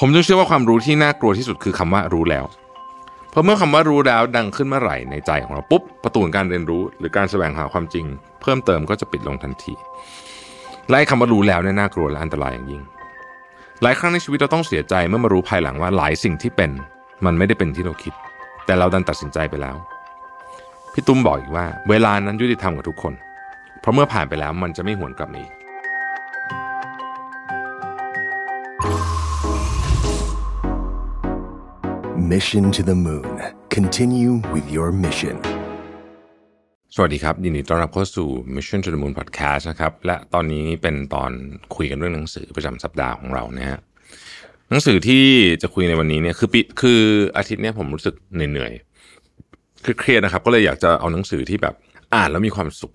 [0.00, 2.44] ผมจึงเชื่อว่าความรู้ที่น่ากลัวที่สุดคือคำว่ารู้แล้ว
[3.30, 8.06] เพราะเมื่อคำว่ารู้แล้วดังขึ้นเมื่อไหร่ในใจของเราปุ๊บประตูการเรียนรู้ หรือการแสวงหาความจริง
[8.42, 9.74] เพิ่มเติมก็จะปิดลงทันที
[10.90, 12.82] และคำว่ารู้แล้วเนี่ยน่ากลัวและอันตรายอย่างยิ่ง
[13.82, 16.70] หลายครั้งในชีวิตเราต้องเสียใจเมื่อมารู้ภายหลังว่าหลายสิ่งที่เป็น
[17.24, 18.14] มันไม่ได้เป็นที่เราคิด
[18.66, 19.76] แต่เราดันตัดสินใจไปแล้ว
[20.92, 23.14] พี่ตุ้มบอกอีกว่า เวลานั้นยุติธรรมกับทุกคน
[23.80, 25.52] เพราะเมื่อผ่านไปแล้วมันจะไม่หวนกลับมาอีก
[32.34, 33.34] Mission to the Moon.
[33.76, 35.36] Continue with your mission.
[36.94, 41.30] สวัสดีครับยินดีต้อนรับเข้าสู่ Mission to the Moon Podcast นะครับ และตอนนี้เป็นตอน
[41.76, 43.78] คุยกันเรื่องหนังสือประจำสัปดาห์ของเรานะฮะ
[44.70, 45.24] หนังสือที่
[45.62, 47.00] จะคุยในวันนี้เนี่ยคือปิคือ
[47.36, 51.74] อาทิตย์เนี้ยผมรู้สึกเหนื่อยๆคือเครียดนะครับ ก็เลยอยากจะเอาหนังสือที่แบบ
[52.14, 52.92] อ่านแล้วมีความสุข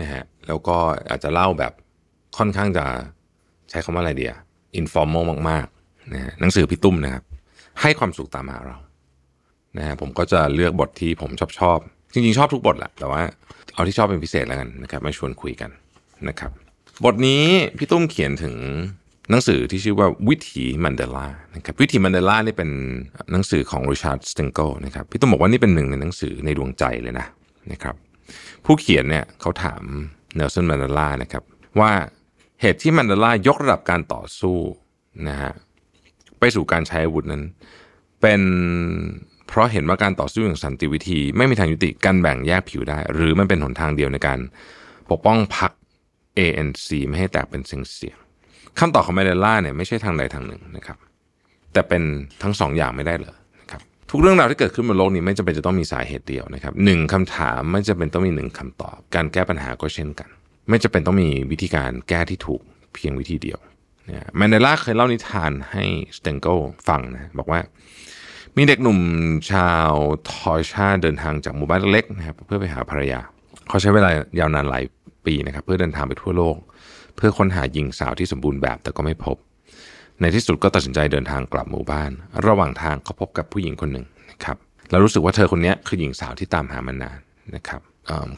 [0.00, 0.76] นะฮะแล้วก็
[1.10, 1.72] อาจจะเล่าแบบ
[2.38, 2.84] ค่อนข้างจะ
[3.70, 4.34] ใช้คำว่าอะไรเดีย
[4.80, 7.24] informal มากๆนะหนังสือพี่ตุ้มนะครับ
[7.82, 8.76] ให้ความสุขตามหาเรา
[9.78, 11.78] นะฮะผมก็จะเลือกบทที่ผมชอบชอบ
[12.12, 13.22] จริงๆชอบทุกบทแหละแต่ว่า
[13.74, 15.70] เอาที่ชอบเป็นพิเศษแล้วกันนะครับมาชวนคุยกัน
[16.28, 16.50] นะครับ
[17.04, 17.44] บทนี้
[17.78, 18.56] พี่ตุ้มเขียนถึง
[19.30, 22.70] หนังสือที่ชื่อว่าวิถีมันเดลานะครับวิถีมันเดลานี่เป็น
[23.32, 27.26] หนังสือของริชาร์ดสเตงเกิลนะครับพี่ตุ้มบอกว่านี่เป็นหนึ่งในหนังสือในดวงใจเลยนะ
[27.72, 27.94] นะครับ
[28.64, 29.82] ผู้เขียนเนี่ยเขาถาม
[30.34, 31.42] เนลสันมันเดลานะครับ
[31.80, 31.90] ว่า
[32.60, 34.58] เหตุที่มันเดลายกระดับการต่อสู้
[35.28, 35.52] นะฮะ
[36.40, 37.42] ไปสู่การใช้อาวุธนั้น
[38.20, 38.42] เป็น
[39.48, 44.38] เพราะเห็นว่าการต่อสู้อย่างสันติวิธี ไม่มีทางยุติการแบ่งแยกผิวได้ หรือมันเป็นหนทางเดียวในการ
[45.10, 45.72] ปกป้องพรรค
[46.38, 50.98] ANC ไม่ให้แตกเป็นเสียงๆคำตอบของแมเดล่าเนี่ยไม่ใช่ทางใดทางหนึ่งนะครับ
[51.72, 52.02] แต่เป็น
[52.42, 60.28] ทั้งสองอย่างไม่ได้เลยนะครับ ทุกเรื่องราวที่เกิดขึ้นบนโลกนี้ไม่จำเป็นจะต้องมีสาเหตุเดียวนะครับหนึ่งคำถามไม่จำเป็นต้องมีหนึ่งคำตอบ การแก้ปัญหาก็เช่นกัน
[60.68, 62.62] ไม่จำเป็นต้องมีวิธีการแก้ที่ถูก
[62.94, 63.58] เพียงวิธีเดียว
[64.36, 65.84] แมนเดลาเคยเล่านิทานให้
[66.16, 66.46] สเตนโก
[66.88, 67.60] ฟังนะบอกว่า
[68.56, 68.98] มีเด็กหนุ่ม
[69.50, 69.92] ชาว
[70.30, 73.20] ทอยชาเดินทางจากหมู่บ้านเล็กนะครับเพื่อไปหาภรรยา
[73.68, 74.84] เขาใช้เวลายาวนานหลาย
[75.26, 76.56] ปีนะครับ เพื่อเดินทางไปทั่วโลก
[77.16, 79.36] เพื่อค้นหาหญิงสาวที่สมบูรณ์แบบแต่ก็ไม่พบ
[80.20, 82.10] ในที่สุดก็ตัดสินใจเดินทางกลับหมู่บ้าน
[82.46, 84.56] ระหว่างทางเขาพบกับผู้หญิงคนหนึ่งนะครับ
[84.90, 87.18] แล้วรู้สึกว่าเธอคนนี้คือหญิงสาวที่ตามหามานาน
[87.54, 87.80] นะครับ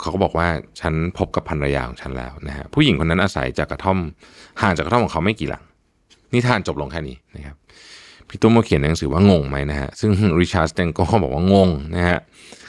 [0.00, 0.48] เขาก็บอกว่า
[0.80, 3.98] ฉันพบกับภรรยาของฉันแล้วนะฮะผู้หญิงคนนั้นอาศัยจากกระท่อม
[4.62, 5.64] ห่างจากกระท่อมของเขาไม่กี่หลัง
[6.34, 7.56] นิทานจบลงแค่นี้นะครับ
[8.28, 10.10] พี่ตุ้มมาเขียนในหนังสือว่างงไหมนะฮะซึ่ง
[10.40, 12.18] ริชาร์ดสเตงเกิลก็บอกว่างงนะฮะ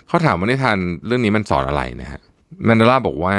[0.08, 2.20] เขาถามว่านิทานเรื่องนี้มันสอนอะไรนะฮะ
[2.66, 3.36] แมนเดลาบอกว่า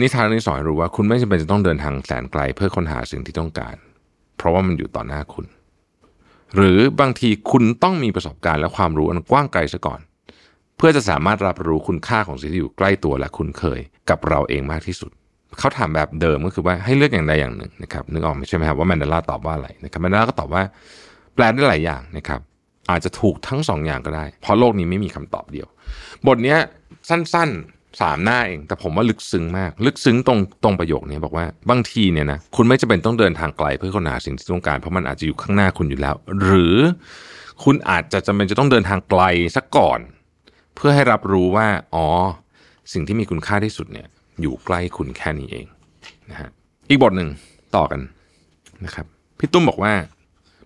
[0.00, 3.76] นิทานนี้สอนรู้ว่าคุณไม่จำเป็นจะต้องเดินทางแสนไกลเพื่อค้นหาสิ่งที่ต้องการ
[4.36, 5.46] เพราะว่ามันอยู่ต่อหน้าคุณ
[6.56, 10.00] หรือบางทีคุณต้องมีประสบการณ์และความรู้อันกว้างไกลซะก่อน
[10.76, 15.10] เพื่อจะสามารถรับรู้คุณค่าของสิ่งที่อยู่ใกล้ตัวและคุ้นเคยกับเราเองมากที่สุด
[15.58, 20.62] เขาถามแบบเดิมก็คือว่าให้เลือกอย่างใดอย่างหนึ่งนะครับนึกออกไหมใช่ไหมครับว่าแมนเดลาตอบว่าอะไรนะครับแมนเดลาก็ตอบว่า
[21.34, 22.40] แปลได้หลายอย่างนะครับ
[22.90, 25.66] อาจจะถูกทั้งสองอย่างก็ได้ เพราะโลกนี้ไม่มีคำตอบเดียว
[26.26, 26.58] บทเนี้ย
[27.08, 36.76] สั้นๆสามหน้าเอง แต่ผมว่าลึกซึ้งมาก ลึกซึ้งตรงตรงประโยคนี้บอกว่าบางทีเนี่ยนะคุณไม่จำเป็นต้องเดินทางไกลเพื่อค้นหาสิ่งที่ต้องการเพราะมันอาจจะอยู่ข้างหน้าคุณอยู่แล้ว หรือ
[37.64, 39.22] คุณอาจจะจำเป็นจะต้องเดินทางไกล
[39.56, 40.00] สักก่อน
[40.76, 42.06] เพื่อให้รับรู้ว่า อ๋อ
[42.92, 44.06] สิ่งที่มีคุณค่าที่สุดเนี่ย
[44.40, 45.66] อยู่ใกล้คุณแค่นี้เอง
[46.30, 46.50] นะฮะ
[46.88, 47.28] อีกบทหนึ่ง
[47.76, 48.00] ต่อกัน
[48.84, 49.06] นะครับ
[49.38, 49.92] พี่ตุ้มบอกว่า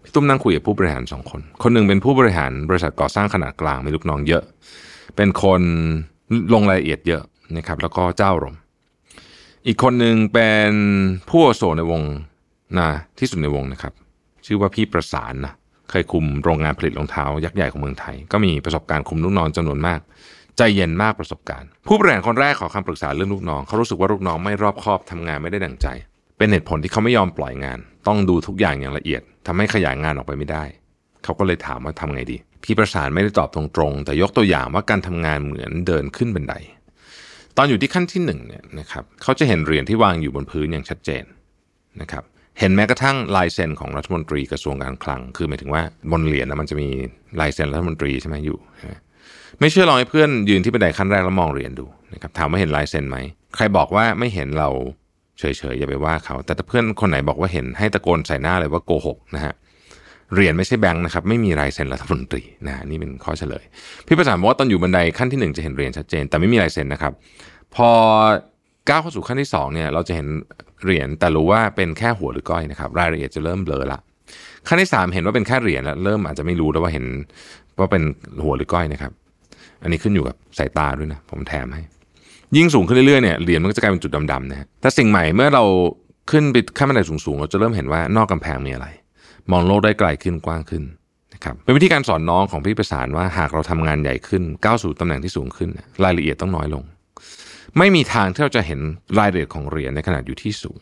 [0.02, 4.42] พี่ตุ้มนั่งคุยกับผู้บริหารสองคน คนหนึ่งเป็นผู้บริหารบริษัทก่อสร้างขนาดกลางมีลูกน้องเยอะ
[5.16, 5.62] เป็นคน
[6.52, 7.22] ลงรายละเอียดเยอะ
[7.56, 8.56] นะครับ แล้วก็เจ้ารม
[9.66, 10.72] อีกคนหนึ่งเป็น
[11.28, 12.02] ผู้อาวุโสในวง
[12.78, 12.88] นะ
[13.18, 13.92] ที่สุดในวงนะครับ
[14.46, 15.52] ชื่อว่าพี่ประสานนะ
[15.90, 20.00] เคยคุมโรงงานผลิตรองเท้ายักษ์ใหญ่ของเมืองไทย ก็มีประสบการณ์คุมลูกน้องจำนวนมาก
[20.56, 25.86] ใจเย็นมากประสบการณ์ ผู้บริหารคนแรกขอคำปรึกษาเรื่องลูกน้องเขารู้สึกว่าลูกน้องไม่รอบคอบทำงานไม่ได้ดั่งใจ
[26.36, 30.64] เป็นเหตุผลที่เขาไม่ยอมปล่อยงาน ต้องดูทุกอย่างอย่างละเอียดทำให้ขยายงานออกไปไม่ได้
[31.24, 36.54] เขาก็เลยถามว่าทำไงดี พี่ประสานไม่ได้ตอบตรงๆ แต่ยกตัวอย่างว่าการทำงานเหมือนเดินขึ้นบันได
[37.56, 41.24] ตอนอยู่ที่ขั้นที่หนึ่งเนี่ยนะครับเขาจะเห็นเหรียญที่วางอยู่บนพื้นอย่างชัดเจน
[42.00, 42.24] นะครับ
[42.58, 45.82] เห็นแม้กระทั่งลายเซ็นของรัฐมนตรีกระทรวงการคลัง คือหมายถึงว่า
[46.12, 46.88] บนเหรียญนะมันจะมี
[47.40, 48.58] ลายเซ็นรัฐมนตรีใช่ไหมอยู่
[49.60, 53.18] ไม่เชื่อลองให้เพื่อนยืนที่บันไดขั้นแรกแล้วมองเหรียญดูนะครับถามว่าเห็นลายเซ็นไหม
[53.56, 54.68] ใครบอกว่าไม่เห็นเรา
[55.38, 59.54] เฉยๆอย่าไปว่าเขา แต่ถ้าเพื่อนคนไหนบอกว่าเห็นให้ตะโกนใส่หน้าเลยว่าโกหกนะฮะ
[60.34, 63.64] เหรียญไม่ใช่แบงค์นะครับไม่มีลายเซ็นรัฐมนตรีนะฮะนี่เป็นข้อเฉลย
[64.06, 67.12] พี่ประสานบอกว่าตอนอยู่บันไดขั้นที่หนึ่งจะเห็นเหรียญชัดเจน แต่ไม่มีลายเซ็นนะครับ
[67.74, 67.90] พอ
[68.88, 70.28] ก้าวเข้าสู่ขั้นที่สองเนี่ยเราจะเห็น
[70.82, 74.00] เหรียญแต่รู้ว่าเป็นแค่หัวหรือก้อยนะครับรายละเอียดจะเริ่มเบลอละ
[74.68, 77.06] ขั้นที่สามเห็นว่าเป็นแค่เหรียญแล้วเริ่มอาจจะไม่รู้แล้วว่าเห็น
[77.78, 78.02] ว่าเป็น
[78.44, 79.12] หัวหรือก้อยนะครับ
[79.82, 81.82] อันนี้ขึ้นอยู่กับสายตาด้วยนะผมแถมให้
[82.56, 85.64] ยิ่งสูงขึ้นเรื่อยๆเนี่ยเหรียญมันก็จะกลายเป็นจุดดำๆนะฮะแต่สิ่งใหม่เมื่อเรา
[86.30, 88.86] ขึ้นไปขั้นบันไดสูงๆเราจะเริ่มเห็นว่านอกกำแพงมีอะไร
[89.52, 90.82] มองโลกได้ไกลขึ้นกว้างขึ้น
[91.34, 95.68] นะครับเป็นวิธีการสอนน้องของพี่ประสานว่าหากเราทำงานใหญ่ขึ้นก้าวสู่ตำแหน่งที่สูงขึ้น
[96.04, 96.84] รายละเอียดต้องน้อยลง
[97.78, 98.80] ไม่มีทางที่เราจะเห็น
[99.18, 100.78] รายละเอียดของเหรียญในขนาดอยู่ที่สูง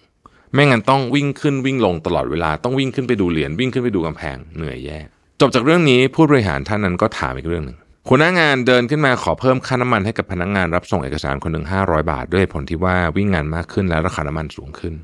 [0.52, 4.98] ไม่งั้นต้องวิ่งขึ้นวิ่งลงตลอดเวลาต้องวิ่งขึ้นไปดูเหรียญวิ่งขึ้นไปดูกำแพงเหนื่อยแย่
[5.40, 7.76] จบจากเรื่องนี้ผู้บริหารท่านนั้นก็ถามอีกเรื่องหนึ่ง
[8.08, 14.94] หัวหน้างานเดินขึ้นมาขอเพิ่มค่าน้ำมันให้กับพนักงงานรับส่งเอกสารคนหนึ่ง500 บาท ด้วยผลที่ว่าวิ่งงานมากขึ้นและราคาน้ำมันสูงขึ้น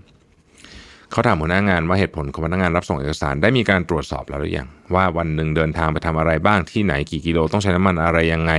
[1.14, 8.52] เขาถามหัวหน้างานว่าเหตุผลของพนักงานรับส่งเอกสารได้มีการตรวจสอบแล้วหรือยังว่าวันหนึ่งเดินทางไปทำอะไรบ้างที่ไหนกี่กิโลต้องใช้น้ำมันอะไรยังไง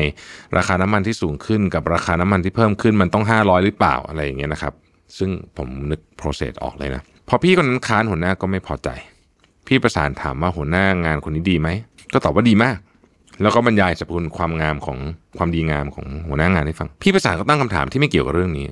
[0.57, 4.73] ราคาน้ำมันที่สูงขึ้นกับราคาน้ำมันที่เพิ่มขึ้นมันต้อง 500 หรือเปล่าอะไรอย่างเงี้ยนะครับ
[5.17, 8.89] ซึ่งผมนึก process ออกเลยนะพอพี่คนนั้นค้านหัวหน้าก็ไม่พอใจ
[9.67, 11.69] พี่ประสานถามว่าหัวหน้างานคนนี้ดีไหม
[12.13, 12.77] ก็ตอบว่าดีมาก
[13.41, 14.97] แล้วก็บรรยายสรรพคุณความงามของ
[15.37, 18.65] ความดีงามของหัวหน้างานให้ฟัง พี่ประสานก็ตั้งคำถามที่ไม่เกี่ยวกับเรื่องนี้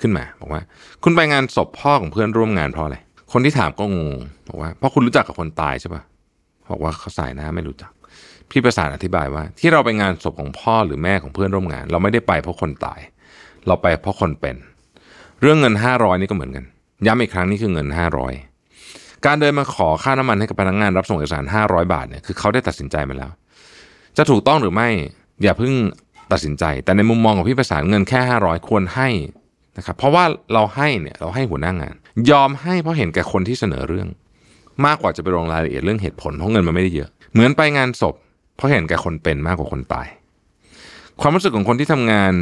[0.00, 0.62] ขึ้นมา บอกว่า
[1.02, 2.96] คุณไปงานศพพ่อของเพื่อนร่วมงานเพราะอะไร
[3.32, 4.16] คนที่ถามก็งง
[4.48, 6.02] บอกว่าเพราะคุณรู้จักกับคนตายใช่ปะ
[6.70, 7.92] บอกว่าเขาสายหน้าไม่รู้จัก
[8.50, 13.00] พี่ประสานอธิบายว่า ที่เราไปงานศพของพ่อหรือแม่ของเพื่อนร่วมงาน เราไม่ได้ไปเพราะคนตาย
[13.66, 14.56] เราไปเพราะคนเป็น
[15.40, 16.64] เรื่องเงินห้าร้อยนี่ก็เหมือนกัน
[17.06, 18.34] ย้ำอีกครั้งนี่คือเงินห้าร้อย
[19.26, 23.30] การเดินมาขอค่าน้ำมันให้กับพนักงงานรับส่งเอกสาร 500 บาทเนี่ยคือเขาได้ตัดสินใจมาแล้ว
[24.16, 24.88] จะถูกต้องหรือไม่
[25.42, 25.72] อย่าเพิ่ง
[26.32, 29.08] ตัดสินใจ แต่ในมุมมองของพี่ประสานเงินแค่ 500 ควรให้
[29.76, 30.24] นะครับเพราะว่า
[30.54, 31.94] เราให้เนี่ยเราให้หัวหน้างาน
[32.30, 34.08] ยอมให้เพราะเห็นแก่คนที่เสนอเรื่อง
[34.86, 38.14] มากกว่าจะไปลงรายละเอียดเรื่องเหตุผลเพราะเงินมันไม่ได้เยอะ เหมือนไปงานศพ
[38.56, 40.08] เพราะเห็นแก่คนเป็นมากกว่าคนตาย
[41.20, 42.32] ความรู้สึกของคนที่ทำงาน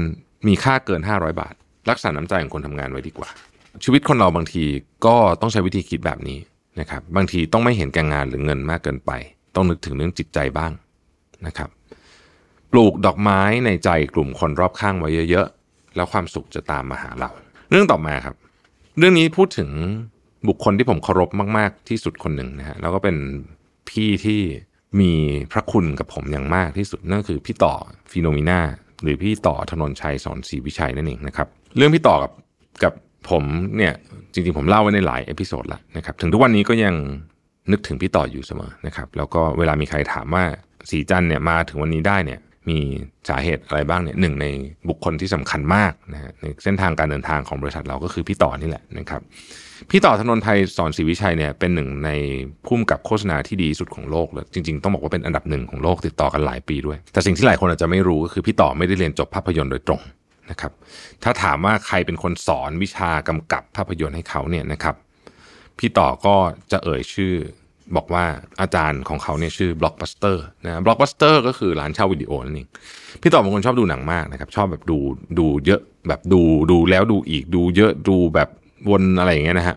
[0.49, 1.55] มีค่าเกิน 500 บาท
[1.91, 3.29] รักษาน้ำใจของคนทำงานไว้ดีกว่า
[3.85, 4.65] ชีวิตคนเราบางที
[5.07, 6.39] ก็ต้องใช้วิธีคิดแบบนี้
[6.81, 9.11] นะครับบางทีต้องไม่เห็นแก่งานหรือเงินมากเกินไป
[9.55, 10.73] ต้องนึกถึงเรื่องจิตใจบ้าง
[11.47, 11.69] นะครับ
[12.73, 15.62] ปลูกดอกไม้ในใจกลุ่มคนรอบข้างไว้เยอะๆ
[16.13, 17.31] ความสุขจะตามมาหาเรา
[17.71, 18.37] เรื่องต่อมาครับ
[18.99, 19.71] เรื่องนี้พูดถึง
[20.49, 23.17] บุคคลที่ผมเคารพมาก ๆ ที่สุดคนหนึ่งนะฮะแล้วก็เป็น
[23.89, 24.41] พี่ที่
[25.01, 25.13] มี
[25.53, 27.75] พระคุณกับผมอย่างมากที่สุดนั่นคือพี่ต่อ
[28.11, 28.61] Phenomena
[29.03, 32.33] หรือพี่ต่อธนญชัยศรศรีวิชัยนั่นเองนะครับ เรื่องพี่ต่อกับ
[32.83, 32.93] กับ
[33.31, 33.45] ผม
[33.77, 33.93] เนี่ย
[34.33, 36.95] จริงๆ ผมเล่าไว้ในหลาย episode แล้วนะครับถึงทุกวันนี้ก็ยัง
[37.71, 40.45] นึกถึงพี่ต่ออยู่เสมอนะครับแล้วก็เวลามีใครถามว่า
[40.91, 42.79] สีจันเนี่ยมาถึงวันนี้ได้เนี่ย มี
[43.29, 44.47] สาเหตุอะไรบ้างเนี่ยหนึ่งใน
[44.89, 49.23] บุคคลที่สำคัญมากนะฮะในเส้นทางการเดินทางของบริษัทเราก็คือพี่ต่อนี่แหละนะครับ
[49.91, 52.11] พี่ต่อธนนไทยสอนศรีวิชัยเนี่ยเป็นหนึ่งใน
[52.67, 60.01] พุ่มกับโฆษณาที่ดีสุดของโลกเลยจริงๆต้องบอกว่าเป็นอันดับหนึ่งของโลกติดต่อกันหลายปีด้วย แต่สิ่งที่หลายคนอาจจะไม่รู้ก็คือพี่ต่อไม่ได้เรียนจบภาพยนตร์โดยตรง
[60.51, 60.73] นะครับ
[61.23, 64.95] ถ้าถามว่าใครเป็นคนสอนวิชากำกับภาพยนตร์ให้เขาเนี่ยนะครับ
[65.79, 66.35] พี่ต่อก็
[66.73, 67.33] จะเอ่ยชื่อ
[67.97, 68.25] บอกว่า
[68.61, 72.69] อาจารย์ของเขาเนี่ยชื่อบล็อกบัสเตอร์นะบล็อกบัสเตอร์ก็คือร้านเช่าวิดีโอนั่นเอง
[73.21, 74.99] พี่ต่อเป็นคนชอบดูหนังมากนะครับ ชอบแบบดู
[75.39, 76.41] ดูเยอะแบบดู
[76.71, 78.49] ดูแล้วดูอีกดูเยอะดูแบบ
[78.91, 79.77] วนอะไรอย่างเงี้ยนะฮะ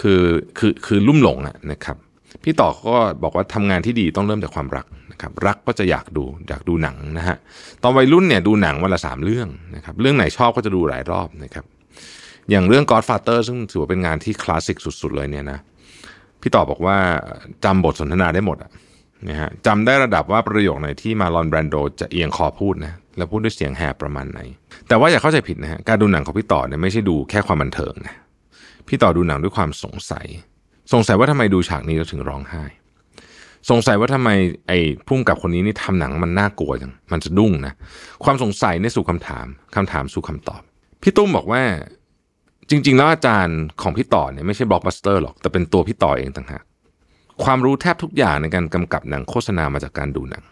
[0.00, 0.22] คือ
[0.58, 1.96] คือคือลุ่มหลงอะนะครับ
[2.44, 7.36] พี่ต่อก็บอกว่าทำงานที่ดีต้องเริ่มจากความรักนะครับ รักก็จะอยากดูอยากดูหนังนะฮะ
[7.82, 11.64] ตอนวัยรุ่นเนี่ยดูหนังวันละสามเรื่องนะครับเรื่องไหนชอบก็จะดูหลายรอบนะครับ
[12.50, 15.58] อย่างเรื่อง Godfather ซึ่งถือว่าเป็นงานที่คลาสสิกสุด ๆ เลยเนี่ยนะ
[16.44, 16.96] พี่ต่อบอกว่า
[17.64, 18.70] จำบทสนทนาได้หมดอะ
[19.28, 24.40] นะฮะจำได้ระดับว่าประโยคไหนที่มาลอนแบรนโดจะเอียงคอพูดนะแล้วพูดด้วยเสียงแหบประมาณไหน
[24.88, 28.14] แต่ว่าอย่าเข้าใจผิดนะฮะการดูหนังของพี่ต่อเนี่ยไม่ใช่ดูแค่ความบันเทิงนะ
[28.88, 30.26] พี่ต่อดูหนังด้วยความสงสัย
[30.92, 32.64] สงสัยว่าทำไมดูฉากนี้เราถึงร้องไห้
[33.70, 34.30] สงสัยว่าทำไม
[34.68, 37.72] ไอ้พุ่มกับคนนี้นี่ทำหนังมันน่ากลัวจังมันจะดุ้งนะ
[38.24, 40.62] ความสงสัยในสู่คำถามคำถามสู่คำตอบ
[41.02, 41.62] พี่ตุ้มบอกว่า
[42.70, 46.64] จริง ๆ แล้วอาจารย์ของพี่ต่อเนี่ยไม่ใช่บล็อกบัสเตอร์หรอกแต่เป็นตัวพี่ต่อเองต่างหาก
[47.44, 50.44] ความรู้แทบทุกอย่างในการกำกับหนังโฆษณามาจากการดูหนัง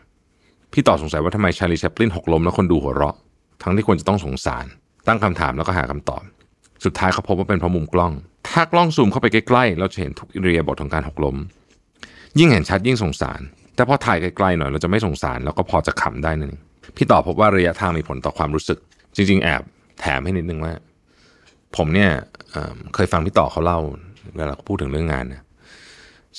[0.73, 3.16] พี่ต่อสงสัยว่าทำไมชาลีแชปลินหกล้มแล้วคนดูหัวเราะ
[3.62, 4.64] ทั้งที่ควรจะต้องสงสาร
[5.07, 6.23] ตั้งคำถามแล้วก็หาคำตอบ
[6.85, 8.12] สุดท้ายเขาพบว่าเป็นเพราะมุมกล้อง
[8.49, 11.37] ถ้ากล้องซูมเข้าไปใกล้ๆเราจะเห็นทุกอิริยาบถของการหกล้ม
[12.38, 13.40] ยิ่งเห็นชัดยิ่งสงสาร
[13.75, 16.62] แต่พอถ่ายไกลๆหน่อยเราจะไม่สงสารแล้วก็พอจะขำได้นั่นเอง
[16.97, 18.78] พี่ต่อพบว่าระยะทางมีผลต่อความรู้สึก
[19.16, 19.62] จริง ๆ แอบ
[20.00, 20.73] แถมให้นิดนึงว่า
[21.76, 22.10] ผมเนี่ย
[22.94, 23.78] เคยฟังพี่ต่อเขาเล่า
[24.36, 25.42] เวลาเขาพูดถึงเรื่องงานนะ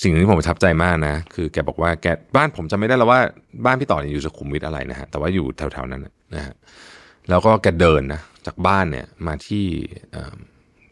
[0.01, 3.19] สิ่งที่ผมประทับใจมากนะ คือแกบอกว่าแกบ้านผมจะไม่ได้แล้วว่า
[3.65, 6.01] บ้านพี่ต่อเนี่ยอยู่สุขุมวิทอะไรนะฮะแต่ว่าอยู่แถวๆนั้น
[6.35, 6.53] นะฮะ
[7.29, 9.65] แล้วก็แกเดินนะจากบ้านเนี่ยมาที่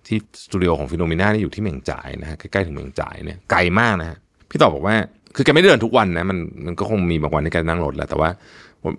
[0.08, 4.18] ที่สตูดิโอของฟิโนมิน่านี่อยู่ที่เมืองจ่ายนะฮะใกล้ๆถึงเมืองจ่ายเนี่ยไกลมากนะฮะ
[4.50, 4.96] พี่ต่อบอกว่า
[5.36, 8.30] คือแกไม่เดินทุกวันนะมันมันก็คงมีบางวันที่แกนั่งรถแหละแต่ว่า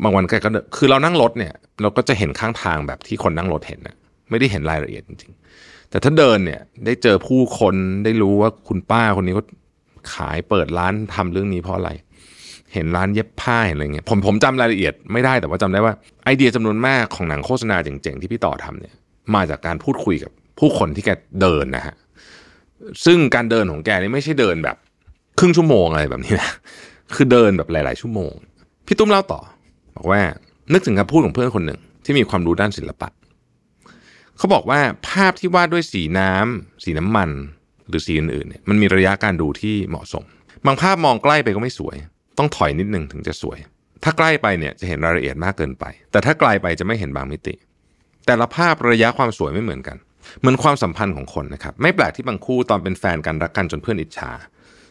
[0.04, 3.96] บางวันแกก็คือเรานั่งรถเนี่ย เราก็จะเห็นข้างทางแบบที่คนนั่งรถเห็นนะ
[4.30, 7.74] ไม่ได้เห็นรายละเอียดจริงๆ แต่ถ้าเดินเนี่ยได้เจอผู้คน
[8.04, 9.44] ได้รู้ว่าคุณป้าคนนี้เขา
[10.14, 11.90] ขายเปิดร้านทำเรื่องนี้เพราะอะไร
[12.74, 18.94] เห็นร้านเย็บผ้าเห็นอะไรเงี้ยผมผมจำรายละเอียดไม่ได้แต่ว่าจำได้ว่าไอเดียจำนวนมากของหนังโฆษณาเจ๋งๆที่พี่ต่อทำเนี่ย
[19.34, 21.10] มาจากการพูดคุยกับผู้คนที่แก
[21.40, 21.94] เดินนะฮะ
[23.04, 24.76] ซึ่งการเดินของแกนี่ไม่ใช่เดินแบบ
[25.38, 26.50] ครึ่งชั่วโมงอะไรแบบนี้นะ
[27.14, 28.32] คือเดินแบบหลาย ๆ ชั่วโมง
[28.86, 29.40] พี่ตุ้มเล่าต่อ
[29.96, 30.20] บอกว่า
[30.72, 33.08] นึกถึงคำพูดของเพื่อนคนหนึ่งที่มีความรู้ด้านศิลปะ
[34.42, 34.80] เขาบอกว่า
[35.10, 37.30] ภาพที่วาดด้วยสีน้ำสีน้ำมัน
[37.88, 40.24] หรือสีอื่นๆเนี่ยมันมีระยะการดูที่เหมาะสม
[40.66, 41.96] บางภาพมองใกล้ไปก็ไม่สวย
[42.38, 43.58] ต้องถอยนิดนึงถึงจะสวย
[44.04, 47.54] ถ้าใกล้ไปเนี่ยจะเห็นรายละเอียดมากเกินไป แต่ถ้าไกลไปจะไม่เห็นบางมิติ
[48.26, 49.96] แต่ละภาพระยะความสวยไม่เหมือนกัน
[50.40, 54.30] เหมือนความสัมพันธ์ของคนนะครับไม่แปลกที่บางคู่ตอนเป็นแฟนกันรักกันจนเพื่อนอิจฉา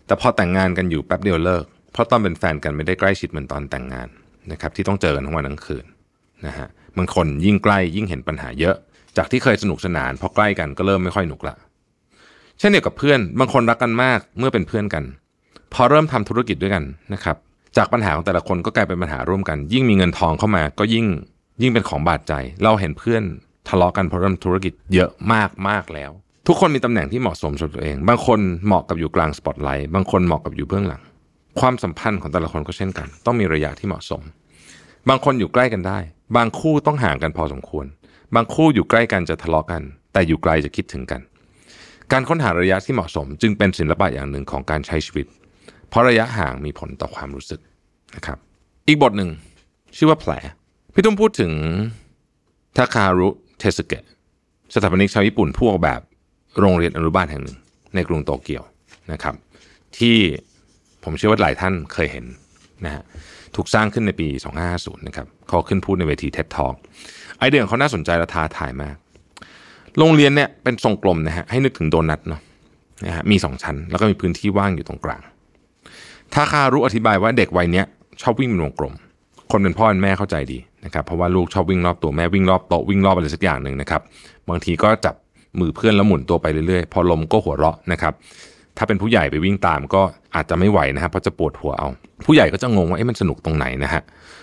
[0.06, 4.08] แต่พอแต่งงานกันอยู่แป๊บเดียวเลิก เพราะตอนเป็นแฟนกันไม่ได้ใกล้ชิดเหมือนตอนแต่งงาน
[4.52, 5.86] นะครับที่ต้องเจอกันทั้งวันทั้งคืน
[6.48, 6.68] นะฮะ
[6.98, 8.76] บางคนยิ่งใกล้ยิ่งเห็นปัญหาเยอะ
[9.18, 11.56] จากที่เคยสนุกสนานพอใกล้กันก็เริ่มไม่ค่อยหนุกละ
[12.60, 15.04] เช่นเดียวกับเพื่อนบางคนรักกันมากเมื่อเป็นเพื่อนกัน
[15.74, 17.38] พอเริ่มทำธุรกิจด้วยกันนะครับ
[17.78, 21.06] จากปัญหาของแต่ละคนก็กลายเป็นปัญหาร่วมกัน ยิ่งมีเงินทองเข้ามาก็ยิ่ง
[21.62, 23.24] ยิ่งเป็นของบาดใจ เราเห็นเพื่อน
[23.68, 26.12] ทะเลาะกันเพราะเริ่มธุรกิจเยอะมากมากแล้ว
[26.48, 31.02] ทุกคนมีตำแหน่งที่เหมาะสมสำหรับตัวเอง บางคนเหมาะกับอยู่กลางสปอตไลท์บางคนเหมาะกับอยู่เบื้องหลัง
[31.60, 34.22] ความสัมพันธ์ของแต่ละคนก็เช่นกัน ต้องมีระยะที่เหมาะสม
[35.10, 36.00] บางคนอยู่ใกล้กันได้
[36.36, 37.86] บางคู่ต้องห่างกันพอสมควร
[38.36, 39.82] บางคู่อยู่ใกล้กันจะทะเลาะกัน
[40.14, 41.22] แต่อยู่ไกลจะคิดถึงกัน
[42.12, 45.26] การค้นหาระยะที่เหมาะสม จึงเป็นศิลปะอย่างหนึ่งของการใช้ชีวิต
[45.90, 47.60] เพราะระยะห่างมีผลต่อความรู้สึก
[48.16, 48.38] นะครับ
[48.88, 49.30] อีกบทหนึ่ง
[49.98, 50.32] ชื่อว่าแผล
[50.94, 51.52] พี่ตุ้มพูดถึง
[52.78, 54.04] ทาคารุเทสเกะ
[54.74, 56.02] สถาปนิกชาวญี่ปุ่นผู้ออกแบบ
[56.60, 57.58] โรงเรียนอนุบาลแห่งหนึ่ง
[57.96, 58.64] ในกรุงโตเกียว
[59.12, 59.36] นะครับ
[59.98, 60.18] ที่
[61.04, 62.26] ผมเชื่อว่าหลายท่านเคยเห็น
[62.86, 63.04] นะฮะ
[63.56, 64.28] ถูกสร้างขึ้นในปี
[64.68, 66.76] 2550 นะครับเขาขึ้นพูดในเวที TED Talk
[67.38, 68.96] ไอเดียของเขาน่าสนใจและท้าทายมาก
[69.98, 72.42] โรงเรียนเนี่ยเป็นทรงกลมนะฮะให้นึกถึงโดนัทเนาะ
[73.06, 75.22] นะฮะมีสองชั้น แล้วก็มีพื้นที่ว่างอยู่ตรงกลาง
[76.34, 77.86] ทาคารุอธิบายว่าเด็กวัยเนี้ย
[78.22, 78.94] ชอบวิ่งเป็นวงกลม
[79.52, 84.02] คนเป็นพ่อเป็นแม่เข้าใจดีนะครับเพราะว่าลูกชอบวิ่งรอบตัวแม่วิ่งรอบโต๊ะวิ่งรอบอะไรสักอย่างหนึ่งนะครับ
[84.50, 85.16] บางทีก็จับ
[85.60, 88.14] มือเพื่อนแล้วหมุนตัวไปเรื่อยๆ พอลมก็หัวเราะนะครับ
[88.78, 90.02] ถ้าเป็นผู้ใหญ่ไปวิ่งตามก็
[90.36, 91.90] อาจจะไม่ไหวนะครับเพราะจะปวดหัวเอา
[92.26, 94.02] ผู้ใหญ่ก็จะงงว่าเอ๊ะมันสนุกตรงไหนนะฮะ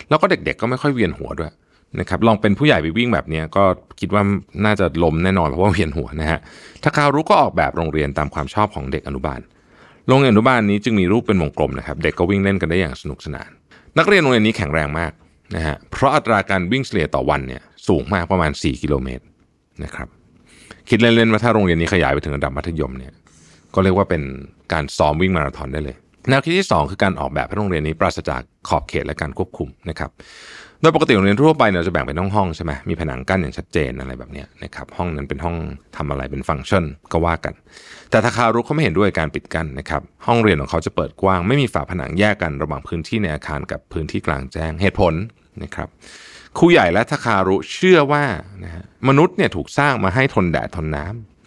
[0.09, 1.53] แล้วก็เด็กๆก็ไม่ค่อยเวียนหัวด้วย
[2.01, 3.65] นะครับลองเป็นผู้ใหญ่ไปวิ่งแบบนี้ก็
[4.01, 4.23] คิดว่า
[4.65, 6.39] น่าจะลมแน่นอนเพราะว่าเวียนหัวนะฮะ
[6.83, 9.41] ทาคารุก็ออกแบบโรงเรียนตามความชอบของเด็กอนุบาล
[10.09, 13.51] โรงเรียนอนุบาลนี้จึงมีรูปเป็นวงกลมนะครับเด็กก็วิ่งเล่นกันได้อย่างสนุกสนาน
[13.99, 15.13] นักเรียนโรงเรียนนี้แข็งแรงมาก
[15.57, 19.25] นะฮะเพราะอัตราการวิ่งเฉลี่ยต่อวันเนี่ยสูงมากประมาณ 4 กิโลเมตร
[19.85, 20.09] นะครับ
[20.89, 23.13] คิดเล่นๆว่าถ้าโรงเรียนนี้ขยายไปถึงระดับมัธยมเนี่ย
[23.75, 24.23] ก็เรียกว่าเป็น
[24.73, 25.97] การซ้อมวิ่งมาราธอนได้เลย
[26.29, 30.11] แนวคิดที่ 2 คือการออกแบบให้โรงเรียนนี้ปราศจากขอบเขตและการควบคุมนะครับ
[30.81, 35.57] โดยปกติโรงเรียนทั่วไปเนี่ยจะแบ่งเป็นห้องๆใช่ไหมมีผนังกั้นอย่างชัดเจนอะไรแบบนี้นะครับห้องนั้นเป็นห้อง
[35.97, 37.55] ทำอะไรเป็นฟังก์ชันก็ว่ากัน
[38.11, 45.15] แต่ทาคารุเขาไม่เห็นด้วยการปิดกั้นนะครับห้องเรียนของเขาจะเปิดกว้าง ไม่มีฝาผนังแยกกันระหว่างพื้นที่ในอาคารกับพื้นที่กลางแจ้งเหตุผล
[45.63, 45.89] นะครับ
[46.59, 48.25] ครูใหญ่และทาคารุเชื่อว่า
[48.65, 51.38] นะฮะมนุษย์เนี่ยถูกสร้างมาให้ทนแดดทนน้ำ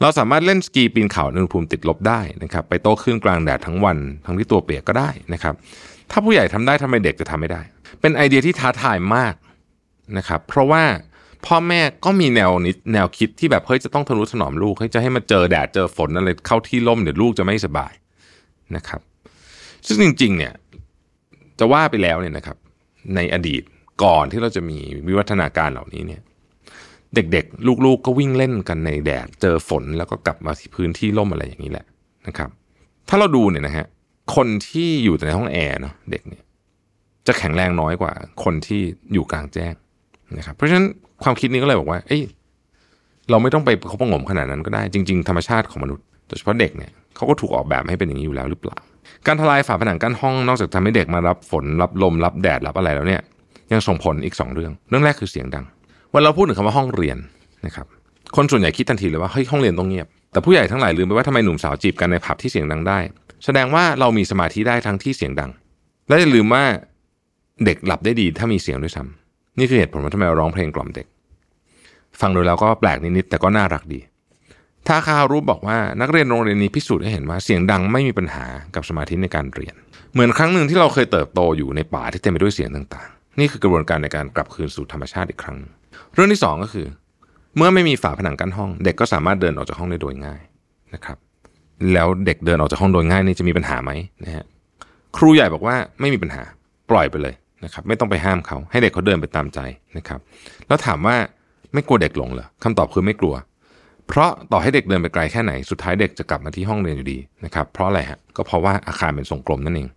[0.00, 5.54] เราสามารถเล่นสกีปีนเขาในอุณหภูมิติดลบได้นะครับไปโต้คลื่นกลางแดดทั้งวันทั้งที่ตัวเปียกก็ได้นะครับ
[6.10, 7.62] ถ้าผู้ใหญ่ทำได้ทำไมเด็กจะทำไม่ได้
[8.00, 9.34] เป็นไอเดียที่ท้าทายมาก
[10.18, 10.84] นะครับเพราะว่า
[11.46, 17.92] พ่อแม่ก็มีแนวนิดแนวคิดที่แบบเฮ้ยจะต้องทนุถนอมลูกให้จะให้มาเจอแดดเจอฝนอะไรเข้าที่ร่มเดี๋ยวลูกจะไม่สบาย
[18.76, 19.00] นะครับ
[19.86, 20.52] ซึ่งจริง ๆ เนี่ย
[21.58, 22.56] จะว่าไปแล้วเนี่ยนะครับ
[23.14, 23.62] ในอดีต
[24.02, 26.22] ก่อนที่เราจะมีวิวัฒนาการเหล่านี้เนี่ย
[27.14, 31.86] เด็กๆ ลูกๆก็วิ่งเล่นกันในแดด เจอฝนแล้วก็กลับมาที่พื้นที่ร่มอะไรอย่างนี้แหละ
[32.26, 32.50] นะครับ
[33.08, 33.86] ถ้าเราดูเนี่ยนะฮะ
[34.34, 36.42] คนที่อยู่แต่ในห้องแอร์เนาะเด็กเนี่ย
[37.26, 38.12] จะแข็งแรงน้อยกว่า
[38.44, 38.80] คนที่
[39.12, 39.74] อยู่กลางแจ้ง
[40.38, 40.86] นะครับเพราะฉะนั้น
[41.22, 42.22] ความคิดนี้ก็เลยบอกว่า เอ้ย
[43.30, 48.76] เราไม่ต้องไปเขาประงมขนาดนั้นก็ได้จริง ๆ ธรรมชาติของมนุษย์โดยเฉพาะเด็กเนี่ยเขาก็ถูกออกแบบให้เป็นอย่างนี้อยู่แล้วหรือเปล่า
[49.26, 53.22] การทลายฝาผนังกั้นห้องนอกจากทำให้เด็กมารับฝนรับลมรับแดดรับอะไรแล้วเนี่ย
[53.72, 55.64] ยังส่งผลอีก 2 เรื่อง เรื่องแรกคือเสียงดัง
[56.14, 57.18] เวลาเราพูดถึงคำว่าห้องเรียน
[57.66, 57.86] นะครับ
[58.36, 62.98] คนส่วนใหญ่คิดทันทีเลยว่าเฮ้ยห้องเรียนต้องเงียบ แต่ผู้ใหญ่ทั้งหลายลืมไปว่าทำไมหนุ่มสาวจีบกันในผับที่เสียงดังได้
[63.44, 65.50] แสดงว่าเรามีสมาธิได้ทั้งที่เสียงดัง
[66.08, 66.64] และอย่าลืมว่า
[67.64, 71.06] เด็กหลับได้ดีถ้ามีเสียงด้วยซ้ำนี่คือเหตุผลว่าทำไมเราร้องเพลงกล่อมเด็ก
[72.20, 74.00] ฟังดูแล้วก็แปลกนิดๆแต่ก็น่ารักดี
[74.86, 78.44] ท่าคาวรู้บอกว่านักเรียนโรงเรียนนี้พิสูจน์ให้เห็นว่าเสียงดังไม่มีปัญหา
[78.74, 79.74] กับสมาธิในการเรียน
[80.12, 85.58] เหมือนครั้งหนึ่งที่เราเคยเติบโตอยู่ในป่าที่เต็มไปด้วยเสียงต่างๆ นี่คือกระบวนการในการกลับคืนสู่ธรรมชาติอีกครั้ง
[86.14, 86.86] เรื่องที่สองก็คือ
[87.56, 90.40] เมื่อไม่มีฝาผนังกั้นห้อง เด็กก็สามารถเดินออกจากห้องได้โดยง่าย
[90.94, 91.18] นะครับ
[91.92, 93.90] แล้วเด็กเดินออกจากห้องโดยง่ายนี่จะมีปัญหาไหม
[94.24, 94.44] นะฮะ
[95.16, 96.42] ครูใหญ่บอกว่าไม่มีปัญหา
[96.90, 99.58] ปล่อยไปเลยนะครับ ไม่ต้องไปห้ามเขาให้เด็กเขาเดินไปตามใจ
[99.96, 100.20] นะครับ
[100.68, 101.16] แล้วถามว่า
[101.74, 103.34] ไม่กลัวเด็กหลงเหรอคำตอบคือไม่กลัว
[104.08, 109.88] เพราะต่อให้เด็กเดินไปไกลแค่ไหนสุดท้ายเด็กจะกลับมาที่ห้องเรียนอยู่ดีนะครับเพราะอะไรฮะก็เพราะว่าอาคารเป็นทรงกลมนั่นเอง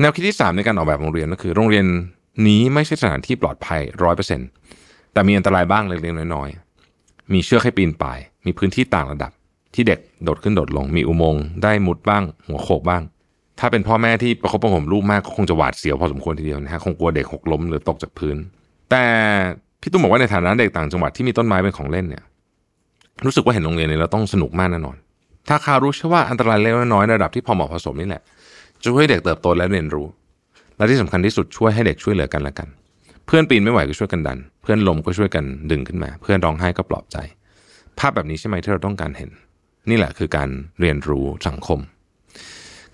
[0.00, 1.86] แนวคิดที่ 3 ในการออกแบบโรงเรียนก็คือ โรงเรียน
[2.46, 4.48] นี้ไม่ใช่สถานที่ปลอดภัยร้อยเปอร์เซ็นต์
[5.14, 9.32] แต่มีอันตรายบ้างเล็กๆน้อยๆ มีเชือกให้ปีนป่าย มีพื้นที่ต่างระดับ
[9.74, 13.02] ที่เด็กโดดขึ้นโดดลง มีอุโมงค์ได้มุดบ้าง หัวโขกบ้าง
[13.60, 18.36] ถ้าเป็นพ่อแม่ที่ประคบประหงมลูกมากก็คงจะหวาดเสียวพอสมควรทีเดียวนะฮะ คงกลัวเด็กหกล้มหรือตกจากพื้น
[18.90, 19.04] แต่
[19.80, 22.24] พี่ตุ้มบอกว่าในฐานะเด็กต่างจังหวัดที่มีต้นไม้เป็นของเล่นเนี่ย
[23.24, 24.96] รู้สึกว่าเห็นโรงเรียนเนี้เราต้องสนุกมากแน่นอน
[25.48, 28.22] ถ้าคารู้เชื่อว่าอันตรายเล็กน้อยระดับที่พอเหมาะพอสมนี่แหละ
[28.82, 30.06] จะช่วยเด็กเติบโตและเรียนรู้
[30.76, 32.68] และที่สำคัญที่สุดช่วยให้เด็กช่วยเหลือกันและกัน
[33.26, 37.16] เพื่อนปีนไม่ไหวก็ช่วยกันดัน เพื่อนลมก็ช่วยกันดึงขึ้นมา เพื่อนร้องไห้ก็ปลอบใจ
[37.98, 39.30] ภาพแบบนี้ใช่ไหมที่เราต้องการเห็น
[39.90, 40.48] นี่แหละคือการ
[40.80, 41.80] เรียนรู้สังคม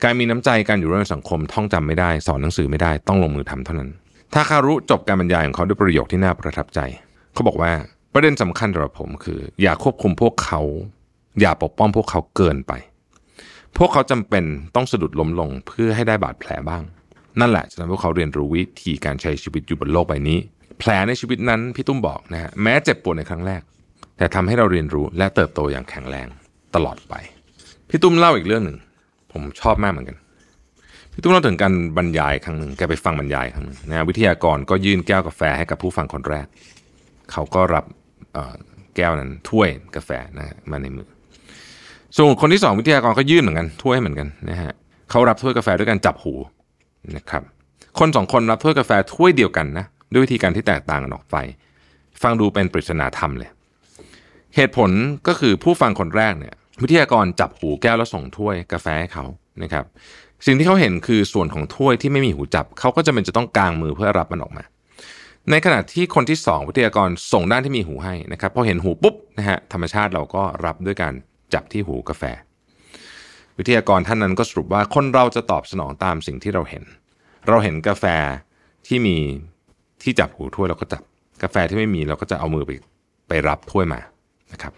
[0.03, 3.91] การมีน้ำใจการอยู่ร่วมสังคมท่องจำไม่ได้ สอนหนังสือไม่ได้ต้องลงมือทำเท่านั้น
[4.35, 6.81] ถ้าคารุจบการบรรยายของเขาด้วยประโยคที่น่าประทับใจ
[7.35, 7.73] เขาบอกว่า
[8.13, 10.61] ประเด็นสำคัญสำหรับผมคือ อย่าควบคุมพวกเขา
[11.41, 12.73] อย่าปกป้องพวกเขาเกินไป
[13.79, 14.45] พวกเขาจำเป็น
[14.75, 16.83] ต้องสะดุดล้มลงเพื่อให้ได้บาดแผลบ้าง
[17.41, 20.39] นั่นแหละจะทำให้พวกเขาเรียนรู้วิธีการใช้ชีวิตอยู่บนโลกใบนี้
[20.79, 23.63] แผลในชีวิตนั้นพี่ตุ้มบอกนะฮะแม้เจ็บปวดในครั้งแรก
[24.17, 26.27] แต่ทำให้เราเรียนรู้และเติบโตอย่างแข็งแรง
[26.75, 27.15] ตลอดไป
[27.89, 28.79] พี่ตุ้มเล่าอีกเรื่องหนึ่ง
[29.33, 30.17] ผมชอบมากเหมือนกัน
[31.13, 36.47] พี่ตุ้มเล่าถึงการบรรยายครั้งหนึ่งแกไปฟังบรรยายครั้งหนึ่งนะวิทยากรก็ยื่นแก้วกาแฟให้กับผู้ฟังคนแรก
[37.33, 37.85] เขาก็รับ
[38.97, 41.09] แก้วนั้นถ้วยกาแฟนะฮะมาในมือ
[42.17, 44.73] ส่วนคนที่สองวิทยากรก็ยื่นเหมือนกันถ้วยเหมือนกันนะฮะ
[45.11, 46.35] เขารับถ้วยกาแฟด้วยการจับหู
[47.17, 47.43] นะครับ
[47.99, 51.37] คนสองคนรับถ้วยกาแฟถ้วยเดียวกันนะด้วยวิธีการที่แตกต่างกันออกไป
[52.23, 53.51] ฟังดูเป็นปริศนาธรรมเลย
[54.57, 54.91] เหตุผล
[55.27, 59.25] ก็คือผู้ฟังคนแรกเนี่ยวิทยากรจับหูแก้วแล้วส่งถ้วยกาแฟให้เขา
[59.63, 59.85] นะครับ
[60.47, 64.65] สิ่งที่เขาเห็นคือส่วนของถ้วยที่ไม่มีหูจับ เขาก็จะเป็นจะต้องกางมือเพื่อรับมันออกมา
[65.51, 71.15] ในขณะที่คนที่สองวิทยากรส่งด้านที่มีหูให้นะครับพอเห็นหูปุ๊บนะฮะธรรมชาติเราก็รับด้วยการ
[71.55, 72.23] จับที่หูกาแฟ
[73.61, 76.85] วิทยากรท่านนั้นก็สรุปว่าคนเราจะตอบสนองตามสิ่งที่เราเห็น
[77.49, 78.05] เราเห็นกาแฟ
[78.87, 79.17] ที่มี
[80.03, 81.03] ที่จับหูถ้วยเราก็จับ
[81.43, 82.71] กาแฟที่ไม่มีเราก็จะเอามือไป
[83.29, 84.01] ไปรับถ้วยมา
[84.53, 84.73] นะครับ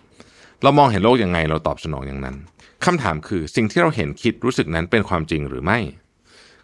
[0.63, 2.37] เรามองเห็นโลกยังไงเราตอบสนองอย่างนั้น
[2.85, 5.79] คำถามคือสิ่งที่เราเห็นคิดรู้สึกนั้นเป็นความจริงหรือไม่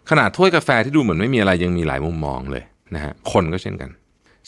[0.09, 2.63] ขนาดถ้วยกาแฟที่ดูเหมือนไม่มีอะไรยังมีหลายมุมมองเลย
[2.95, 3.89] นะฮะคนก็เช่นกัน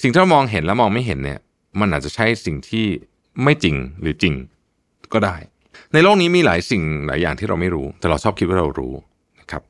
[0.02, 1.39] สิ่งที่เรามองเห็นและมองไม่เห็นเนี่ย
[1.80, 2.86] มันอาจจะใช่สิ่งที่
[3.43, 4.34] ไม่จริงหรือจริง
[5.13, 5.36] ก็ได้
[5.94, 8.94] ในโลกนี้มีหลายสิ่งหลายอย่างที่เราไม่รู้ แต่เราชอบคิดว่าเรารู้
[9.39, 9.62] นะครับ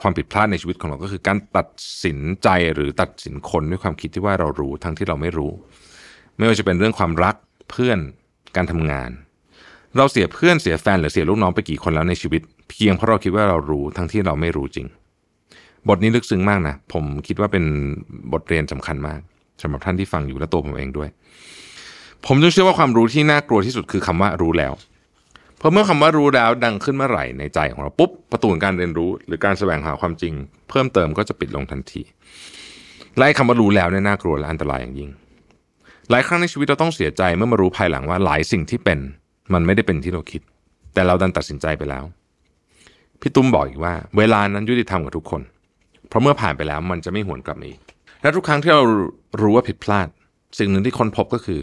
[0.00, 1.68] ความผิดพลาดในชีวิตของเราก็คือการตัด
[2.04, 5.52] สินใจหรือตัดสินคนด้วยความคิดที่ว่าเรารู้ทั้งที่เราไม่รู้
[6.36, 7.34] ไม่ว่าจะเป็นเรื่องความรัก
[7.70, 7.98] เพื่อน
[8.56, 9.10] การทำงาน
[9.96, 14.86] เราเสียเพื่อนเสียแฟนหรือเสียลูกน้องไปกี่คนแล้วในชีวิต เพียงเพราะเราคิดว่าเรารู้ทั้งที่เราไม่รู้จริง
[15.88, 17.64] บทนี้ลึกซึ้งมากนะผมคิดว่าเป็น
[18.32, 19.20] บทเรียนสำคัญมาก
[19.62, 21.08] สำหรับท่านที่ฟังอยู่และตัวผมเองด้วย
[22.26, 24.72] ผมจึงเชื่อว่าความรู้ที่น่ากลัวที่สุดคือคำว่ารู้แล้ว
[25.60, 30.34] เพราะเมื่อคำว่ารู้แล้วดังขึ้นเมื่อไหร่ในใจของเราปุ๊บประตูการเรียนรู้ หรือการแสวงหาความจริง
[30.70, 32.02] เพิ่มเติมก็จะปิดลงทันที
[33.16, 35.10] และไอ้คำว่ารู้แล้วเนี่ยน่ากลัวและอันตรายอย่างยิ่ง
[36.10, 38.98] หลายครั้งในชีวิตเราต้องเสียใจเมื่อมารู้ภายหลังว่าหลายสิ่งที่เป็น
[39.52, 40.42] มันไม่ได้เป็นที่เราคิด
[40.94, 42.04] แต่เราดันตัดสินใจไปแล้ว
[43.20, 45.42] พี่ตุ้มบอกอีกว่า เวลานั้นยุติธรรมกับทุกคน
[46.08, 47.80] เพราะเมื่อผ่านไปแล้วมันจะไม่หวนกลับมาอีก
[48.22, 48.82] และทุกครั้งที่เรา
[49.40, 50.08] รู้ว่าผิดพลาด
[50.58, 51.60] สิ่งหนึ่งที่คนพบก็คือ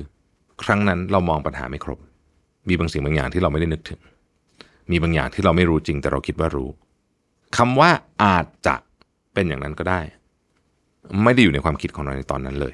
[0.63, 1.99] ครั้งนั้นเรามองปัญหาไม่ครบ
[2.69, 3.99] มีบางสิ่งบางอย่างที่เราไม่ได้นึกถึง
[4.91, 6.69] มีบางอย่างที่เราไม่รู้จริง แต่เราคิดว่ารู้
[7.57, 7.89] คำว่า
[8.23, 8.75] อาจจะ
[9.33, 10.01] เป็นอย่างนั้นก็ได้
[11.23, 12.73] ไม่ได้อยู่ในความคิดของเราในตอนนั้นเลย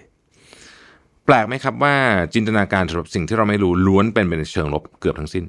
[1.25, 1.95] แปลกไหมครับว่า
[2.33, 5.45] จินตนาการสำหรับสิ่งที่เราไม่รู้ล้วนเป็นไปในเชิงลบเกือบทั้งสิ้น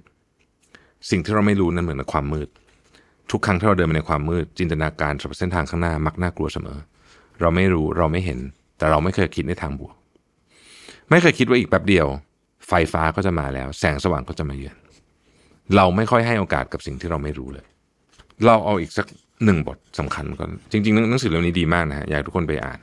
[1.10, 2.48] สิ่งที่เราไม่รู้นั้นเหมือนกับความมืด
[3.30, 6.78] ทุกครั้งที่เราเดินไปในความมืด จินตนาการสำหรับเส้นทางข้างหน้ามักน่ากลัวเสมอ
[7.40, 8.38] เราไม่รู้เราไม่เห็น
[8.78, 9.94] แต่เราไม่เคยคิดในทางบวก
[11.10, 12.06] ไม่เคยคิดว่าอีกแป๊บเดียว
[12.68, 14.76] ไฟฟ้าก็จะมาแล้ว แสงสว่างก็จะมาเยือน
[15.76, 17.66] เราไม่ค่อยให้โอกาสกับสิ่งที่เราไม่รู้เลย
[18.46, 19.06] เราเอาอีกสัก
[19.44, 22.78] หนึ่งบทสำคัญก่อนจริงๆหนังสือเล่มนี้ดีมากนะฮะอยากทุกคนไปอ่าน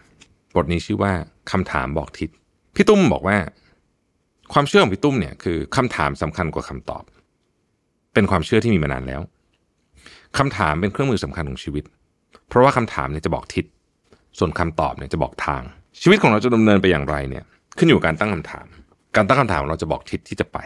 [0.56, 1.12] บทนี้ชื่อว่า
[1.52, 2.30] คำถามบอกทิศ
[2.76, 3.38] พี่ตุ้มบอกว่า
[4.54, 7.04] ความเชื่อของพี่ตุ้มเนี่ยคือคำถามสำคัญกว่าคำตอบ
[8.14, 9.22] เป็นความเชื่อที่มีมานานแล้ว
[10.38, 11.84] คำถามเป็นเครื่องมือสำคัญของชีวิต
[12.48, 13.66] เพราะว่าคำถามเนี่ยจะบอกทิศ
[14.40, 15.62] ส่วนคำตอบเนี่ยจะบอกทาง
[16.02, 17.44] ชีวิตของเราจะดำเนินไปอย่างไรเนี่ย
[17.78, 18.66] ขึ้นอยู่กับการตั้งคำถาม
[19.16, 20.58] การตั้งคำถามเราจะบอกทิศที่จะไป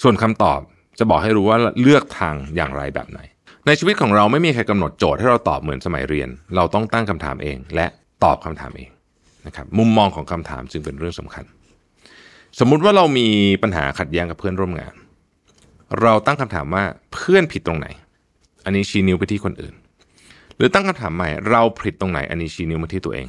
[0.00, 0.60] ส่วนคำตอบ
[0.98, 3.20] จะบอกให้รู้ว่าเลือกทางอย่างไรแบบไหน
[3.66, 7.86] ในชีวิตของเราไม่มีใครกำหนดโจทย์ให้เราตอบเหมือนสมัยเรียน เราต้องตั้งคำถามเอง และ
[8.24, 8.90] ตอบคำถามเอง
[9.46, 11.44] นะครับมุมมองของคำถามจึงเป็นเรื่องสำคัญ
[12.58, 13.26] สมมุติว่าเรามี
[13.62, 14.94] ปัญหาขัดแย้งกับเพื่อนร่วมงาน
[16.02, 17.86] เราตั้งคำถามว่าเพื่อนผิดตรงไหน
[18.64, 19.74] อันนี้ชี้นิ้วไปที่คนอื่น
[20.56, 23.26] หรือตั้งคำถามใหม่ เราผิดตรงไหน อันนี้ชี้นิ้วมาที่ตัวเอง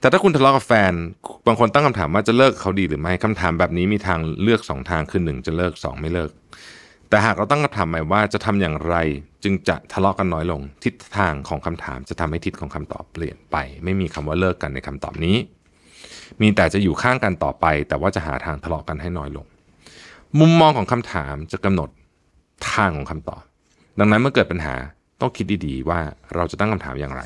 [0.00, 0.92] แต่ถ้าคุณทะเลาะกับแฟน
[1.46, 6.30] บางคนตั้งคำถามว่าจะเลิกเขาดีหรือไม่คำถามแบบนี้มีทางเลือกสองทางคือหนึ่งจะเลิกสองไม่เลิก
[7.08, 8.96] แต่หากเราตั้งคำถามใหม่ว่าจะทำอย่างไร
[9.44, 15.36] จึงจะทะเลาะกันน้อยลง ทิศทางของคำถามจะทำให้ทิศของคำตอบเปลี่ยนไป ไม่มีคำว่าเลิกกันในคำตอบนี้
[16.40, 19.46] มีแต่จะอยู่ข้างกันต่อไป แต่ว่าจะหาทางทะเลาะกันให้น้อยลง
[20.40, 21.90] มุมมองของคำถามจะกำหนด
[22.72, 23.42] ทางของคำตอบ
[23.98, 24.74] ดังนั้นเมื่อเกิดปัญหา
[25.20, 26.00] ต้องคิดดีๆว่า
[26.34, 27.22] เราจะตั้งคำถามอย่างไร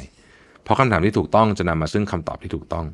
[0.68, 2.86] เพราะคำถามที่ถูกต้องจะนำมาซึ่งคำตอบที่ถูกต้อง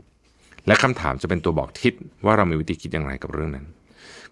[0.67, 1.93] และคำถามจะเป็นตัวบอกทิศ
[2.25, 3.67] ว่าเรามีวิธีคิดอย่างไรกับเรื่องนั้น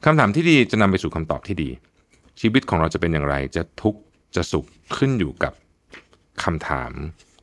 [0.04, 1.68] คำถามที่ดีจะนำไปสู่คำตอบที่ดี
[2.40, 4.00] ชีวิตของเราจะเป็นอย่างไรจะทุกข์
[4.36, 5.52] จะสุขขึ้นอยู่กับ
[6.44, 6.90] คำถาม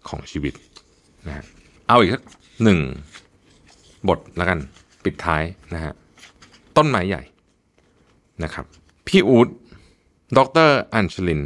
[0.09, 0.53] ของชีวิต
[1.27, 1.45] นะฮะ
[1.87, 2.21] เอาอีกสัก
[2.63, 2.79] หนึ่ง
[4.07, 4.59] บทแล้วกัน
[5.03, 5.93] ปิดท้ายนะฮะ
[6.77, 7.23] ต้นไม้ใหญ่
[8.43, 8.65] นะครับ
[9.07, 9.47] พี่อูด
[10.37, 11.41] ดรอัญชลิน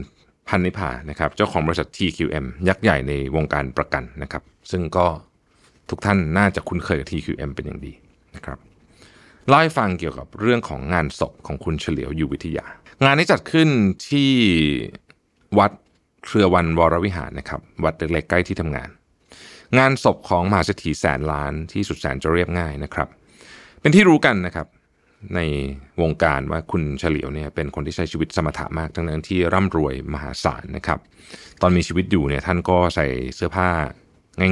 [0.47, 5.07] พันนิพานะครับเจ้าของบริษัท TQM ยักษ์ใหญ่ในวงการประกันนะครับ ซึ่งก็
[5.89, 7.93] ทุกท่านน่าจะคุ้นเคยกับ TQM เป็นอย่างดี
[8.35, 8.57] นะครับ
[9.47, 12.65] เล่าให้ฟังเกี่ยวกับเรื่องของงานศพของคุณเฉลียวอยู่วิทยา
[13.03, 13.69] งานนี้จัดขึ้น
[14.09, 14.29] ที่
[15.59, 15.71] วัด
[16.25, 18.89] เครือวันวรวิหารนะครับ วัดเล็กๆใกล้ที่ทำงาน
[19.77, 23.07] งานศพของมหาเศรษฐีแสนล้านที่สุดแสนจะเรียบง่ายนะครับ
[23.81, 24.67] เป็นที่รู้กันนะครับ
[25.35, 25.39] ใน
[26.01, 30.99] วงการว่าคุณเฉลียวเนี่ยเป็นคนที่ใช้ชีวิตสมถะมากทั้งนั้นที่ร่ำรวยมหาศาลนะครับ
[31.61, 33.69] ตอนมีชีวิตอยู่เนี่ยท่านก็ใส่เสื้อผ้า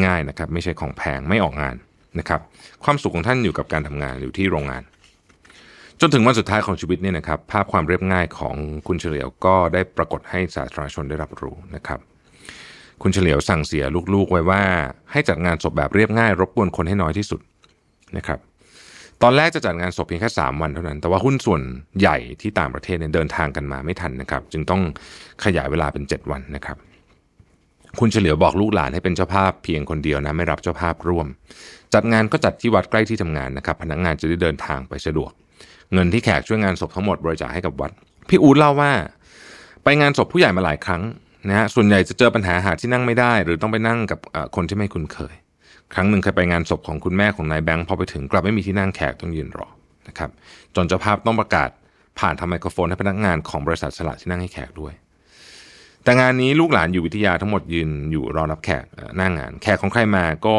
[0.05, 1.75] ง่ายๆนะครับ ไม่ใช่ของแพงไม่ออกงาน
[2.19, 2.41] นะครับ
[2.83, 4.83] ความสุขของท่านอยู่กับการทำงานอยู่ที่โรงงาน
[5.99, 8.55] จนถึงวันสุดท้ายของชีวิตเนี่ยนะครับ ภาพความเรียบง่ายของ
[8.87, 11.99] คุณเฉลียวก็ได้ปรากฏให้สาธารณชนได้รับรู้นะครับ
[13.01, 14.63] คุณเฉลียวสั่งเสียลูกๆไว้ว่า
[15.11, 17.41] ให้จัดงานศพแบบเรียบง่าย รบกวนคนให้น้อยที่สุด
[18.17, 18.39] นะครับ
[19.23, 21.61] ตอนแรกจะจัดงานศพเพียงแค่ 3 วันเท่านั้น แต่ว่าหุ้นส่วน
[21.99, 24.81] ใหญ่ที่ต่างประเทศเนี่ยเดินทางกันมาไม่ทันนะครับ จึงต้อง
[25.43, 26.77] ขยายเวลาเป็น 7 วันนะครับ
[27.99, 31.27] คุณเฉลียวบอกลูกหลานให้เป็นเจ้าภาพเพียงคนเดียวนะไม่รับเจ้าภาพร่วม
[31.93, 35.31] จัดงานก็จัดที่วัดใกล้ที่ทำงานนะครับ พนักงานจะได้เดินทางไปสะดวก
[35.93, 37.91] เงินที่แขกช่วยงานศพทั้งหมดบริจาคให้กับวัด
[38.29, 38.91] พี่อู๊ดเล่าว่า
[39.83, 41.01] ไปงานศพผู้ใหญ่มาหลายครั้ง
[41.49, 44.19] นะฮะส่วนใหญ่จะเจอปัญหาหาที่นั่งไม่ได้ หรือต้องไปนั่งกับ
[44.55, 45.33] คนที่ไม่คุ้นเคย
[45.95, 49.67] ครั้งหนึ่งเคยไปงานศพของคุณแม่ของนายแบงค์พอไปถึงกลับไม่มีที่นั่งแขกต้องยืนรอ
[50.07, 50.29] นะครับ
[50.75, 51.69] จนเจ้าภาพต้องประกาศ
[52.19, 54.93] ผ่านทำไมโครโฟนให้พนักงานของบริษัทสละที่นั่งให้แขกด้วย
[56.03, 60.55] แต่งานนี้ลูกหลานอยู่วิทยาทั้งหมดยืนอยู่รอรับแขกเอ่อหน้างาน แขกของใครมาก็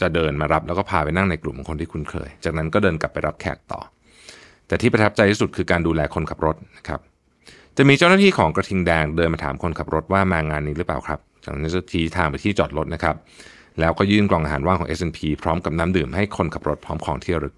[0.00, 3.80] จะเดินมารับแล้วก็พาไปนั่งในกลุ่มของคนที่คุ้นเคย จากนั้นก็เดินกลับไปรับแขกต่อ
[4.66, 7.00] แต่ที่ประทับใจที่สุดคือการดูแลคนขับรถนะครับ
[7.76, 13.16] จะมีเจ้าหน้าที่ของกระทิงแดงเดินมาถามคนขับรถว่ามางานนี้หรือเปล่าครับจากนั้นจะทีทางไปที่จอดรถนะครับ
[13.80, 17.54] แล้วก็ยื่นกล่องอาหารว่างของ S&P พร้อมกับน้ำดื่มให้คนขับรถพร้อมของที่ระลึก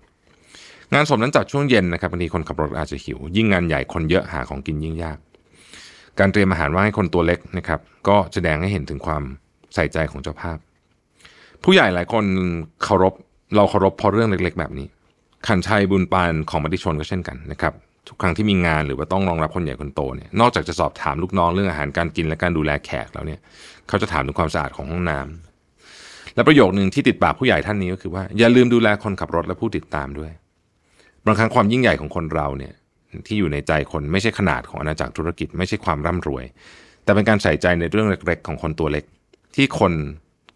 [0.92, 5.18] งานศพนั้นจัดช่วงเย็นนะครับบางทีคนขับรถอาจจะหิว ยิ่งงานใหญ่คนเยอะหาของกินยิ่งยาก
[6.18, 9.22] การเตรียมอาหารว่างให้คนตัวเล็กนะครับก็แสดงให้เห็นถึงความ
[9.74, 10.58] ใส่ใจของเจ้าภาพ
[11.64, 12.24] ผู้ใหญ่หลายคน
[12.82, 13.14] เคารพ
[13.56, 14.86] เราเคารพเพราะเรื่องเล็ก ๆ แบบนี้
[15.46, 17.72] ขันชัยบุญปานของมติชนก็เช่นกันนะครับ
[18.08, 23.40] ทุกครั้งที่มีงานหรือว่าต้องรองรับคนใหญ่คนโตเนี่ยนอกจากจะสอบถามลูกน้องเรื่องอาหารการกินและการดูแลแขกแล้วเนี่ย
[23.88, 25.51] เขาจะถามถึงความสะอาดของห้องน้ำ
[26.34, 30.30] และประโยคหนึ่งที่ติดปากผู้ใหญ่ท่านนี้ก็คือว่า อย่าลืมดูแลคนขับรถและผู้ติดตามด้วย
[31.26, 32.72] บางครั้งความยิ่งใหญ่ของคนเราเนี่ย
[33.26, 36.44] ที่อยู่ในใจคนไม่ใช่ขนาดของอาณาจักรธุรกิจ ไม่ใช่ความร่ำรวย
[37.04, 39.04] แต่เป็นการใส่ใจในเรื่องเล็กๆ ของคนตัวเล็ก
[39.54, 39.92] ที่คน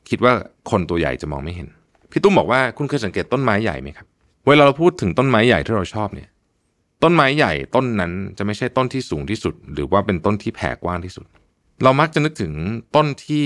[0.08, 0.32] คิดว่า
[0.70, 1.68] คนตัวใหญ่จะมองไม่เห็น
[2.10, 4.06] พี่ตุ้มบอกว่าคุณเคยสังเกตต้นไม้ใหญ่ไหมครับ
[4.48, 6.28] เวลาเราพูดถึงต้นไม้ใหญ่ที่เราชอบเนี่ย
[7.02, 11.26] ต้นไม้ใหญ่ต้นนั้นจะไม่ใช่ต้นที่สูงที่สุด หรือว่าเป็นต้นที่แผ่กว้างที่สุด
[11.82, 12.52] เรามักจะนึกถึง
[12.96, 13.44] ต้นที่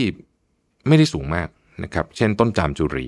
[0.88, 1.48] ไม่ได้สูงมาก
[1.84, 3.06] นะครับเช่นต้นจามจุรี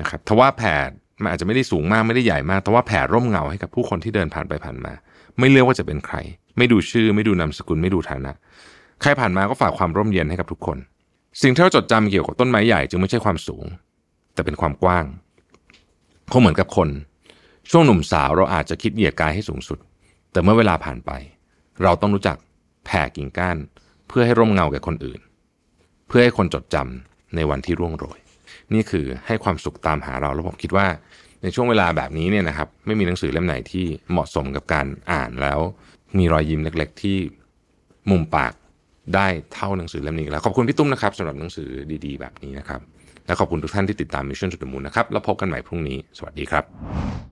[0.00, 0.74] นะครับทว่าแผ่
[1.22, 4.92] มันอาจจะไม่ได้สูงมากไม่ได้ใหญ่มาก แต่ว่าแผ่ร่มเงาให้กับผู้คนที่เดินผ่านไปผ่านมา
[5.38, 6.16] ไม่เลือกว่าจะเป็นใคร
[6.56, 8.32] ไม่ดูชื่อ ไม่ดูนามสกุลไม่ดูฐานะ
[9.00, 10.78] ใครผ่านมาก็ฝากความร่มเย็นให้กับทุกคน
[11.42, 13.64] สิ่งที่เราจดจำเกี่ยวกับต้นไม้ใหญ่จึงไม่ใช่ความสูง
[14.34, 15.04] แต่เป็นความกว้าง
[16.32, 16.88] คงเหมือนกับคน
[17.70, 19.78] ช่วงหนุ่มสาวเราอาจจะคิดเหยียดกายให้สูงสุด
[20.32, 21.10] แต่เมื่อเวลาผ่านไป
[21.82, 22.36] เราต้องรู้จัก
[22.84, 23.56] แผ่กิ่งก้าน
[24.08, 25.20] เพื่อให้ร่มเงาแก่คนอื่น
[26.06, 28.18] เพื่อให้คนจดจำ ในวันที่ร่วงโรย
[28.74, 30.86] นี่คือให้ความสุขตามหาเราแล้วผมคิดว่า
[31.42, 35.60] ในช่วงเวลาแบบนี้เนี่ยนะครับไม่มีหนังสือเล่มไหนที่เหมาะสมกับการอ่านแล้ว
[36.18, 37.18] มีรอยยิ้มเล็ก ๆ ที่
[38.10, 38.52] มุมปาก
[39.14, 41.68] ได้เท่าหนังสือเล่มนี้แล้วขอบคุณพี่ตุ้มนะครับสำหรับหนังสือ
[42.06, 42.80] ดีๆ แบบนี้นะครับ
[43.26, 47.31] และขอบคุณทุกท่านที่ติดตาม Mission to the Moon นะครับแล้วพบกันใหม่พรุ่งนี้ สวัสดีครับ